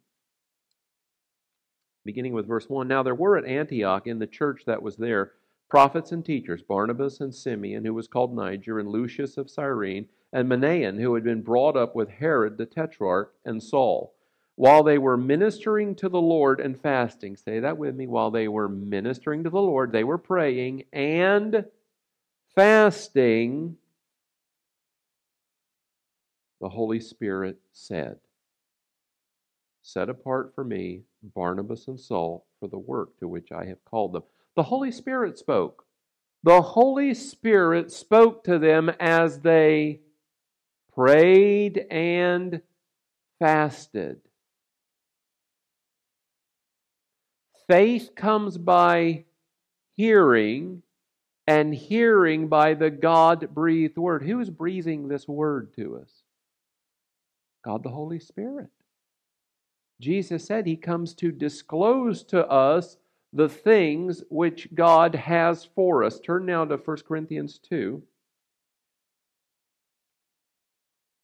[2.08, 2.88] beginning with verse 1.
[2.88, 5.34] Now there were at Antioch in the church that was there
[5.70, 10.50] prophets and teachers Barnabas and Simeon, who was called Niger, and Lucius of Cyrene, and
[10.50, 14.16] Manaen, who had been brought up with Herod the Tetrarch, and Saul.
[14.56, 18.48] While they were ministering to the Lord and fasting, say that with me, while they
[18.48, 21.66] were ministering to the Lord, they were praying and
[22.56, 23.78] fasting
[26.60, 28.18] the Holy Spirit said,
[29.88, 34.12] Set apart for me Barnabas and Saul for the work to which I have called
[34.12, 34.24] them.
[34.58, 35.86] The Holy Spirit spoke.
[36.44, 40.02] The Holy Spirit spoke to them as they
[40.94, 42.62] prayed and
[43.40, 44.20] fasted.
[47.70, 49.24] Faith comes by
[49.96, 50.84] hearing,
[51.48, 54.24] and hearing by the God breathed word.
[54.24, 56.24] Who is breathing this word to us?
[57.64, 58.70] God the Holy Spirit.
[60.00, 62.98] Jesus said he comes to disclose to us
[63.34, 66.20] the things which God has for us.
[66.20, 68.02] Turn now to 1 Corinthians 2.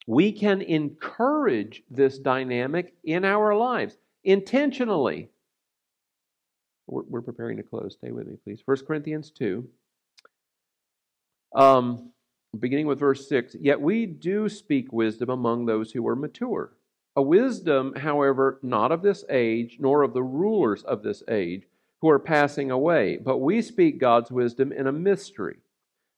[0.05, 5.29] We can encourage this dynamic in our lives intentionally.
[6.87, 7.95] We're, we're preparing to close.
[7.97, 8.61] Stay with me, please.
[8.65, 9.65] 1 Corinthians 2.
[11.55, 12.11] Um,
[12.59, 16.73] beginning with verse 6 Yet we do speak wisdom among those who are mature.
[17.15, 21.67] A wisdom, however, not of this age, nor of the rulers of this age,
[22.01, 25.57] who are passing away, but we speak God's wisdom in a mystery,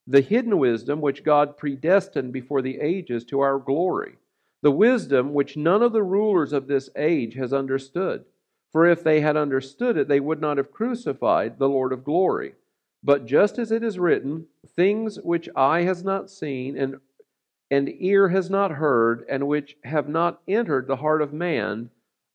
[0.06, 4.16] the hidden wisdom which God predestined before the ages to our glory,
[4.62, 8.24] the wisdom which none of the rulers of this age has understood.
[8.72, 12.54] For if they had understood it, they would not have crucified the Lord of glory.
[13.02, 16.96] But just as it is written, things which eye has not seen and
[17.70, 21.90] and ear has not heard, and which have not entered the heart of man,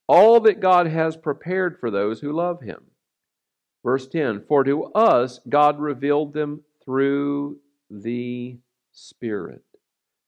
[0.07, 2.84] all that God has prepared for those who love him.
[3.84, 7.59] Verse 10 For to us God revealed them through
[7.89, 8.57] the
[8.91, 9.63] Spirit.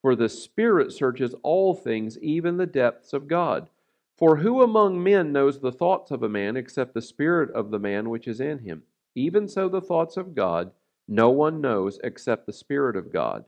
[0.01, 3.69] For the Spirit searches all things, even the depths of God.
[4.17, 7.79] For who among men knows the thoughts of a man except the Spirit of the
[7.79, 8.83] man which is in him?
[9.15, 10.71] Even so, the thoughts of God
[11.07, 13.45] no one knows except the Spirit of God.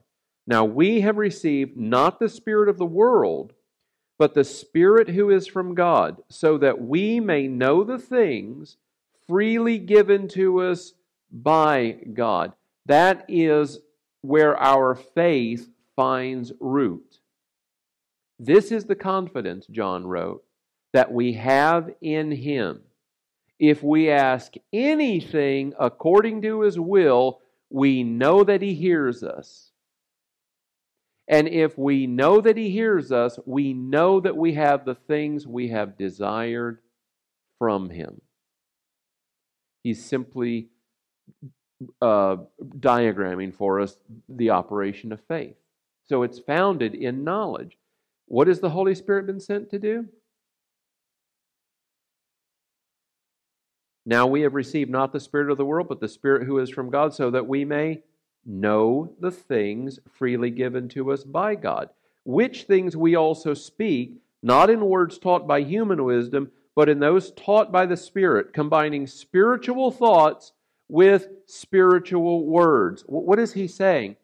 [0.47, 3.53] Now we have received not the Spirit of the world,
[4.17, 8.77] but the Spirit who is from God, so that we may know the things
[9.27, 10.93] freely given to us
[11.31, 12.53] by God.
[12.85, 13.79] That is
[14.21, 17.19] where our faith finds root.
[18.39, 20.43] This is the confidence, John wrote,
[20.93, 22.81] that we have in Him.
[23.59, 27.39] If we ask anything according to His will,
[27.69, 29.71] we know that He hears us.
[31.28, 35.47] And if we know that He hears us, we know that we have the things
[35.47, 36.80] we have desired
[37.57, 38.21] from Him.
[39.84, 40.69] He's simply
[42.01, 43.97] uh, diagramming for us
[44.30, 45.55] the operation of faith.
[46.05, 47.78] So it's founded in knowledge.
[48.28, 50.05] What has the Holy Spirit been sent to do?
[54.05, 56.69] Now we have received not the Spirit of the world, but the Spirit who is
[56.69, 58.03] from God, so that we may
[58.45, 61.89] know the things freely given to us by God,
[62.23, 67.31] which things we also speak, not in words taught by human wisdom, but in those
[67.31, 70.51] taught by the Spirit, combining spiritual thoughts
[70.87, 73.03] with spiritual words.
[73.07, 74.17] What is he saying?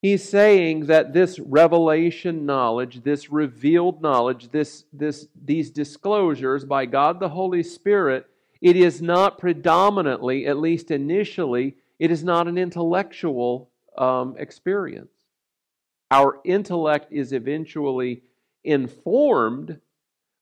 [0.00, 7.18] He's saying that this revelation knowledge, this revealed knowledge, this, this, these disclosures by God
[7.18, 8.26] the Holy Spirit,
[8.60, 15.10] it is not predominantly, at least initially, it is not an intellectual um, experience.
[16.10, 18.22] Our intellect is eventually
[18.64, 19.80] informed,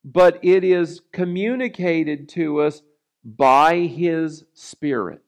[0.05, 2.83] but it is communicated to us
[3.25, 5.23] by His Spirit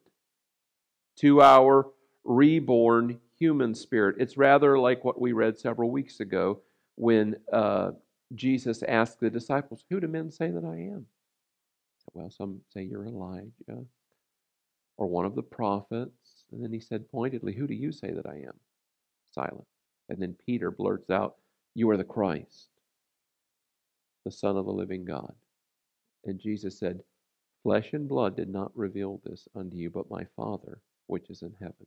[1.17, 1.89] to our
[2.25, 4.17] reborn human spirit.
[4.19, 6.61] It's rather like what we read several weeks ago
[6.95, 7.93] when uh,
[8.35, 11.07] Jesus asked the disciples, Who do men say that I am?
[12.15, 13.85] Well, some say you're Elijah
[14.99, 16.45] or one of the prophets.
[16.53, 18.59] And then he said pointedly, Who do you say that I am?
[19.33, 19.67] Silent.
[20.11, 21.37] And then Peter blurts out,
[21.75, 22.69] You are the Christ,
[24.25, 25.33] the Son of the living God.
[26.25, 27.01] And Jesus said,
[27.63, 31.55] Flesh and blood did not reveal this unto you, but my Father which is in
[31.59, 31.87] heaven.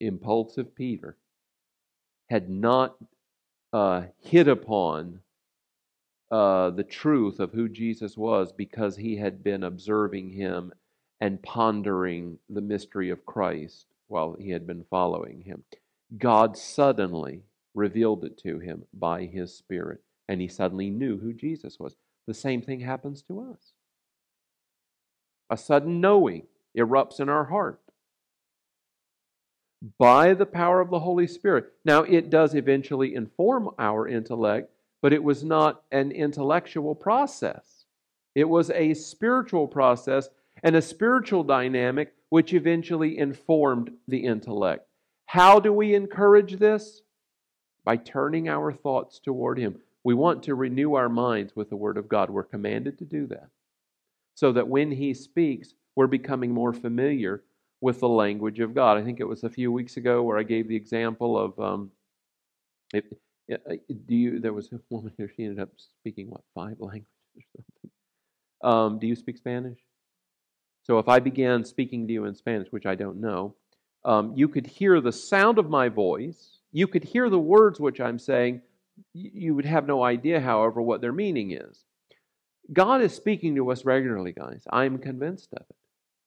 [0.00, 1.16] Impulsive Peter
[2.30, 2.96] had not
[3.72, 5.20] uh, hit upon
[6.34, 10.72] uh, the truth of who Jesus was because he had been observing him
[11.20, 15.62] and pondering the mystery of Christ while he had been following him.
[16.18, 21.78] God suddenly revealed it to him by his Spirit, and he suddenly knew who Jesus
[21.78, 21.94] was.
[22.26, 23.72] The same thing happens to us.
[25.50, 27.80] A sudden knowing erupts in our heart
[29.98, 31.66] by the power of the Holy Spirit.
[31.84, 34.73] Now, it does eventually inform our intellect,
[35.04, 37.84] but it was not an intellectual process.
[38.34, 40.30] It was a spiritual process
[40.62, 44.88] and a spiritual dynamic which eventually informed the intellect.
[45.26, 47.02] How do we encourage this?
[47.84, 49.76] By turning our thoughts toward Him.
[50.04, 52.30] We want to renew our minds with the Word of God.
[52.30, 53.50] We're commanded to do that.
[54.34, 57.42] So that when He speaks, we're becoming more familiar
[57.82, 58.96] with the language of God.
[58.96, 61.90] I think it was a few weeks ago where I gave the example of um,
[62.94, 63.04] it,
[63.48, 64.40] do you?
[64.40, 65.30] There was a woman here.
[65.34, 67.90] She ended up speaking what five languages or something.
[68.62, 69.78] Um, do you speak Spanish?
[70.82, 73.54] So if I began speaking to you in Spanish, which I don't know,
[74.04, 76.58] um, you could hear the sound of my voice.
[76.72, 78.62] You could hear the words which I'm saying.
[79.12, 81.84] You would have no idea, however, what their meaning is.
[82.72, 84.62] God is speaking to us regularly, guys.
[84.70, 85.76] I'm convinced of it.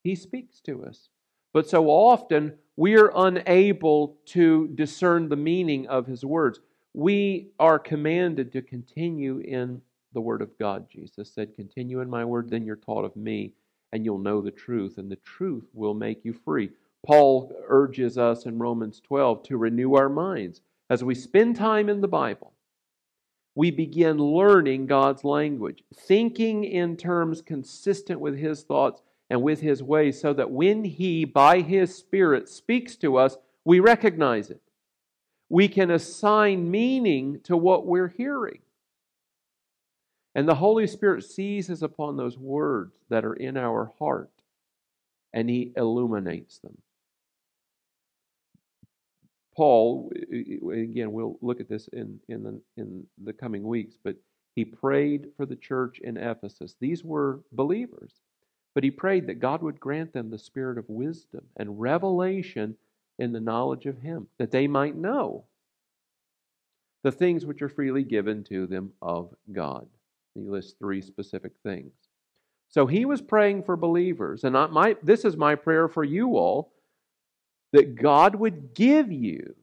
[0.04, 1.10] He speaks to us.
[1.54, 6.60] But so often we are unable to discern the meaning of His words
[6.94, 9.82] we are commanded to continue in
[10.14, 10.88] the Word of God.
[10.90, 13.54] Jesus said, Continue in my Word, then you're taught of me,
[13.92, 16.70] and you'll know the truth, and the truth will make you free.
[17.06, 20.62] Paul urges us in Romans 12 to renew our minds.
[20.90, 22.54] As we spend time in the Bible,
[23.56, 29.84] we begin learning God's language, thinking in terms consistent with His thoughts and with His
[29.84, 34.62] ways, so that when He, by His Spirit, speaks to us, we recognize it
[35.50, 38.60] we can assign meaning to what we're hearing.
[40.36, 44.30] And the Holy Spirit seizes upon those words that are in our heart
[45.34, 46.78] and He illuminates them.
[49.56, 54.16] Paul, again, we'll look at this in, in, the, in the coming weeks, but
[54.56, 56.76] he prayed for the church in Ephesus.
[56.80, 58.12] These were believers,
[58.76, 62.76] but he prayed that God would grant them the spirit of wisdom and revelation
[63.20, 65.46] in the knowledge of Him, that they might know
[67.04, 69.88] the things which are freely given to them of God.
[70.36, 71.94] He lists three specific things.
[72.70, 76.74] So he was praying for believers, and my, this is my prayer for you all
[77.72, 79.56] that God would give you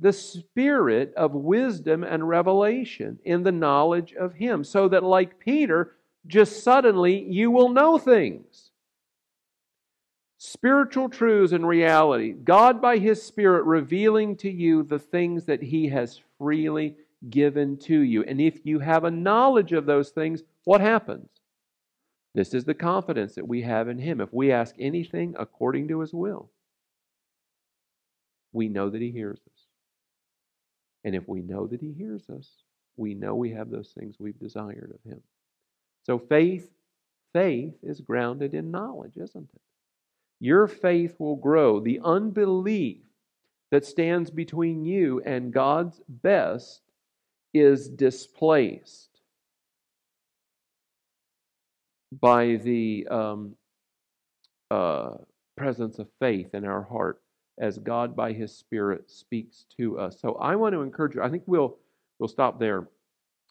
[0.00, 5.94] the spirit of wisdom and revelation in the knowledge of Him, so that, like Peter,
[6.26, 8.71] just suddenly you will know things.
[10.44, 12.32] Spiritual truths and reality.
[12.32, 16.96] God, by His Spirit, revealing to you the things that He has freely
[17.30, 18.24] given to you.
[18.24, 21.28] And if you have a knowledge of those things, what happens?
[22.34, 24.20] This is the confidence that we have in Him.
[24.20, 26.50] If we ask anything according to His will,
[28.52, 29.62] we know that He hears us.
[31.04, 32.48] And if we know that He hears us,
[32.96, 35.20] we know we have those things we've desired of Him.
[36.02, 36.68] So faith,
[37.32, 39.60] faith is grounded in knowledge, isn't it?
[40.42, 41.78] Your faith will grow.
[41.78, 42.98] The unbelief
[43.70, 46.80] that stands between you and God's best
[47.54, 49.20] is displaced
[52.20, 53.54] by the um,
[54.72, 55.12] uh,
[55.56, 57.22] presence of faith in our heart
[57.60, 60.18] as God by His Spirit speaks to us.
[60.20, 61.22] So I want to encourage you.
[61.22, 61.76] I think we'll
[62.18, 62.88] we'll stop there,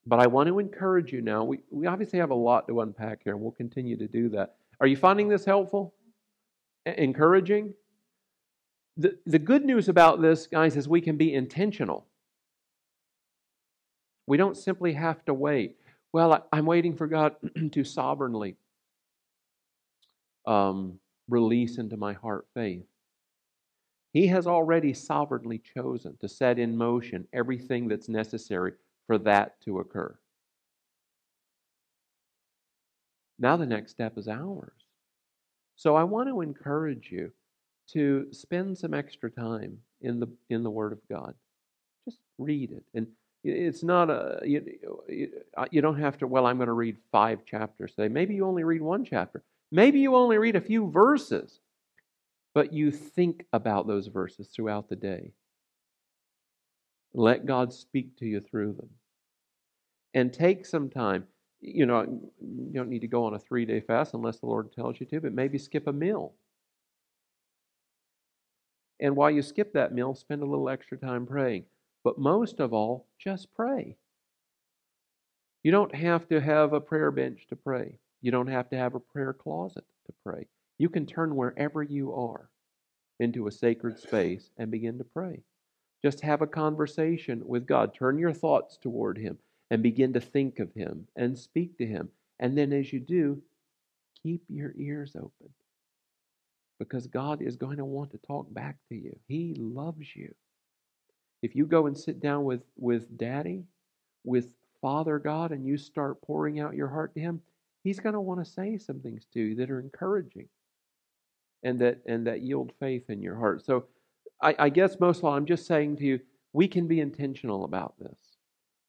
[0.05, 1.45] but I want to encourage you now.
[1.45, 4.55] We we obviously have a lot to unpack here, and we'll continue to do that.
[4.81, 5.93] Are you finding this helpful?
[6.86, 7.73] Encouraging?
[8.97, 12.05] The, the good news about this, guys, is we can be intentional.
[14.27, 15.77] We don't simply have to wait.
[16.13, 17.36] Well, I, am waiting for God
[17.71, 18.55] to sovereignly
[20.45, 22.86] um, release into my heart faith.
[24.13, 28.73] He has already sovereignly chosen to set in motion everything that's necessary
[29.07, 30.17] for that to occur.
[33.39, 34.80] Now the next step is ours.
[35.82, 37.32] So I want to encourage you
[37.93, 41.34] to spend some extra time in the in the Word of God.
[42.05, 43.07] Just read it, and
[43.43, 44.63] it's not a you,
[45.57, 46.27] uh, you don't have to.
[46.27, 48.07] Well, I'm going to read five chapters today.
[48.07, 49.43] Maybe you only read one chapter.
[49.71, 51.61] Maybe you only read a few verses
[52.53, 55.32] but you think about those verses throughout the day.
[57.13, 58.89] Let God speak to you through them.
[60.13, 61.25] And take some time.
[61.62, 64.74] You know, you don't need to go on a three day fast unless the Lord
[64.74, 66.34] tells you to, but maybe skip a meal.
[68.99, 71.66] And while you skip that meal, spend a little extra time praying.
[72.03, 73.97] But most of all, just pray.
[75.64, 77.97] You don't have to have a prayer bench to pray.
[78.22, 80.47] You don't have to have a prayer closet to pray.
[80.78, 82.49] You can turn wherever you are
[83.20, 85.41] into a sacred space and begin to pray.
[86.03, 87.93] Just have a conversation with God.
[87.93, 89.38] Turn your thoughts toward Him
[89.72, 92.09] and begin to think of Him and speak to Him.
[92.39, 93.41] And then as you do,
[94.22, 95.49] keep your ears open
[96.78, 99.17] because God is going to want to talk back to you.
[99.28, 100.36] He loves you.
[101.41, 103.63] If you go and sit down with, with Daddy,
[104.24, 107.41] with Father God, and you start pouring out your heart to Him,
[107.84, 110.49] He's going to want to say some things to you that are encouraging
[111.63, 113.65] and that and that yield faith in your heart.
[113.65, 113.86] So
[114.41, 116.19] I, I guess most of all, I'm just saying to you,
[116.53, 118.30] we can be intentional about this.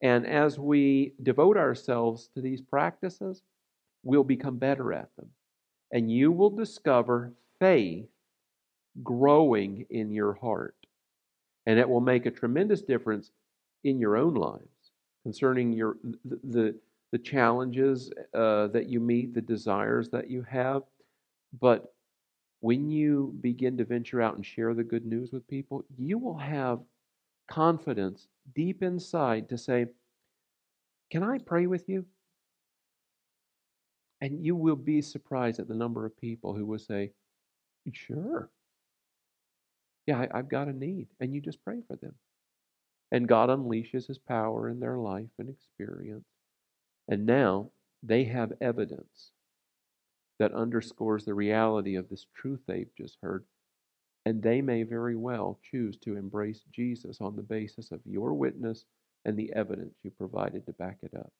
[0.02, 3.42] And as we devote ourselves to these practices,
[4.02, 5.28] we'll become better at them.
[5.92, 8.08] And you will discover faith
[9.02, 10.74] growing in your heart.
[11.66, 13.30] And it will make a tremendous difference
[13.84, 14.66] in your own lives
[15.22, 16.74] concerning your the,
[17.12, 20.82] the, challenges uh, that you meet, the desires that you have.
[21.60, 21.94] But
[22.60, 26.38] when you begin to venture out and share the good news with people, you will
[26.38, 26.80] have
[27.48, 29.86] confidence deep inside to say,
[31.10, 32.06] Can I pray with you?
[34.20, 37.12] And you will be surprised at the number of people who will say,
[37.92, 38.50] Sure.
[40.06, 41.08] Yeah, I, have got a need.
[41.20, 42.14] And you just pray for them.
[43.10, 46.26] And God unleashes His power in their life and experience.
[47.08, 47.70] And now
[48.02, 49.32] they have evidence
[50.38, 53.44] that underscores the reality of this truth they've just heard.
[54.24, 58.84] And they may very well choose to embrace Jesus on the basis of your witness
[59.24, 61.32] and the evidence you provided to back it up.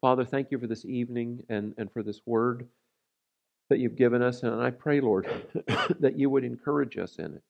[0.00, 2.66] Father, thank you for this evening and, and for this word
[3.70, 4.42] that you've given us.
[4.42, 5.28] And I pray, Lord,
[6.00, 7.42] that you would encourage us in it.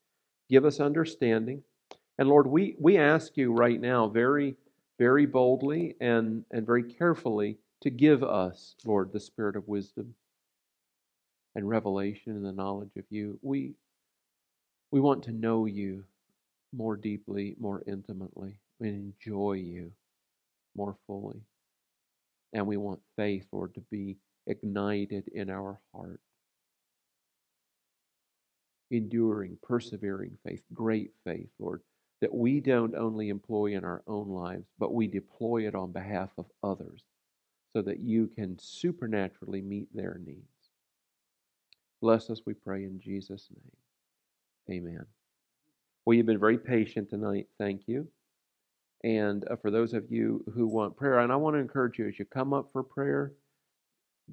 [0.51, 1.63] Give us understanding.
[2.19, 4.57] And Lord, we, we ask you right now very,
[4.99, 10.15] very boldly and, and very carefully to give us, Lord, the spirit of wisdom
[11.55, 13.39] and revelation and the knowledge of you.
[13.43, 13.75] We,
[14.91, 16.05] we want to know you
[16.73, 18.59] more deeply, more intimately.
[18.79, 19.93] We enjoy you
[20.75, 21.43] more fully.
[22.53, 26.21] And we want faith, Lord, to be ignited in our heart.
[28.91, 31.81] Enduring, persevering faith, great faith, Lord,
[32.21, 36.31] that we don't only employ in our own lives, but we deploy it on behalf
[36.37, 37.03] of others
[37.73, 40.62] so that you can supernaturally meet their needs.
[42.03, 43.49] Bless us, we pray, in Jesus'
[44.69, 44.79] name.
[44.79, 45.07] Amen.
[46.05, 47.47] Well, you've been very patient tonight.
[47.59, 48.09] Thank you.
[49.05, 52.09] And uh, for those of you who want prayer, and I want to encourage you
[52.09, 53.33] as you come up for prayer,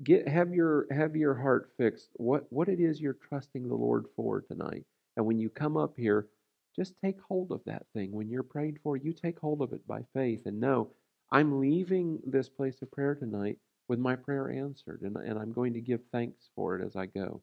[0.03, 4.05] get have your have your heart fixed what what it is you're trusting the Lord
[4.15, 4.85] for tonight.
[5.17, 6.27] And when you come up here,
[6.75, 8.11] just take hold of that thing.
[8.11, 10.89] When you're prayed for, you take hold of it by faith and know
[11.31, 13.57] I'm leaving this place of prayer tonight
[13.87, 17.07] with my prayer answered, and, and I'm going to give thanks for it as I
[17.07, 17.41] go.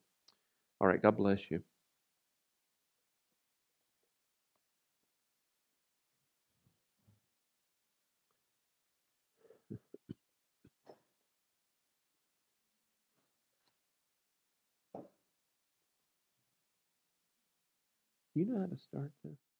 [0.80, 1.62] All right, God bless you.
[18.34, 19.55] You know how to start this?